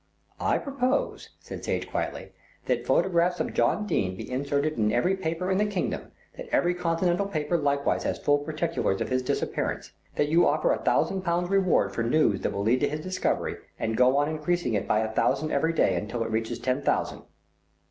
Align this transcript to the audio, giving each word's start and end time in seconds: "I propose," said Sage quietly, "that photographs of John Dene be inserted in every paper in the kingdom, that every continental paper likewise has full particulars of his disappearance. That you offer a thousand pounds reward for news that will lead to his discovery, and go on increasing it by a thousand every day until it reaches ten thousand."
"I 0.39 0.57
propose," 0.57 1.29
said 1.39 1.63
Sage 1.63 1.87
quietly, 1.87 2.31
"that 2.65 2.87
photographs 2.87 3.39
of 3.39 3.53
John 3.53 3.85
Dene 3.85 4.17
be 4.17 4.31
inserted 4.31 4.75
in 4.79 4.91
every 4.91 5.15
paper 5.15 5.51
in 5.51 5.59
the 5.59 5.65
kingdom, 5.67 6.09
that 6.35 6.47
every 6.51 6.73
continental 6.73 7.27
paper 7.27 7.55
likewise 7.55 8.01
has 8.01 8.17
full 8.17 8.39
particulars 8.39 8.99
of 8.99 9.09
his 9.09 9.21
disappearance. 9.21 9.91
That 10.15 10.29
you 10.29 10.47
offer 10.47 10.71
a 10.71 10.81
thousand 10.81 11.21
pounds 11.21 11.51
reward 11.51 11.93
for 11.93 12.01
news 12.01 12.41
that 12.41 12.51
will 12.51 12.63
lead 12.63 12.79
to 12.79 12.89
his 12.89 13.01
discovery, 13.01 13.57
and 13.77 13.95
go 13.95 14.17
on 14.17 14.27
increasing 14.27 14.73
it 14.73 14.87
by 14.87 15.01
a 15.01 15.11
thousand 15.13 15.51
every 15.51 15.71
day 15.71 15.93
until 15.95 16.23
it 16.23 16.31
reaches 16.31 16.57
ten 16.57 16.81
thousand." 16.81 17.21